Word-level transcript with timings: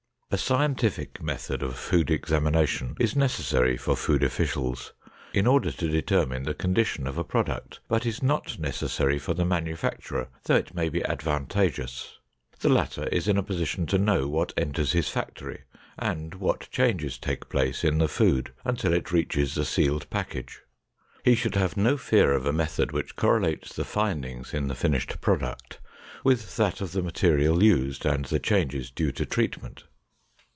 A 0.33 0.37
scientific 0.37 1.21
method 1.21 1.61
of 1.61 1.75
food 1.77 2.09
examination 2.09 2.95
is 2.97 3.17
necessary 3.17 3.75
for 3.75 3.97
food 3.97 4.23
officials 4.23 4.93
in 5.33 5.45
order 5.45 5.73
to 5.73 5.89
determine 5.89 6.43
the 6.43 6.53
condition 6.53 7.05
of 7.05 7.17
a 7.17 7.25
product, 7.25 7.81
but 7.89 8.05
is 8.05 8.23
not 8.23 8.57
necessary 8.57 9.19
for 9.19 9.33
the 9.33 9.43
manufacturer, 9.43 10.29
though 10.45 10.55
it 10.55 10.73
may 10.73 10.87
be 10.87 11.03
advantageous. 11.03 12.17
The 12.61 12.69
latter 12.69 13.07
is 13.07 13.27
in 13.27 13.37
a 13.37 13.43
position 13.43 13.85
to 13.87 13.97
know 13.97 14.29
what 14.29 14.53
enters 14.55 14.93
his 14.93 15.09
factory 15.09 15.63
and 15.99 16.35
what 16.35 16.71
changes 16.71 17.17
take 17.17 17.49
place 17.49 17.83
in 17.83 17.97
the 17.97 18.07
food 18.07 18.53
until 18.63 18.93
it 18.93 19.11
reaches 19.11 19.55
the 19.55 19.65
sealed 19.65 20.09
package. 20.09 20.61
He 21.25 21.35
should 21.35 21.55
have 21.55 21.75
no 21.75 21.97
fear 21.97 22.31
of 22.31 22.45
a 22.45 22.53
method 22.53 22.93
which 22.93 23.17
correlates 23.17 23.75
the 23.75 23.83
findings 23.83 24.53
in 24.53 24.69
the 24.69 24.75
finished 24.75 25.19
product 25.19 25.81
with 26.23 26.55
that 26.55 26.79
of 26.79 26.93
the 26.93 27.01
material 27.03 27.61
used 27.61 28.05
and 28.05 28.23
the 28.23 28.39
changes 28.39 28.89
due 28.89 29.11
to 29.11 29.25
treatment. 29.25 29.83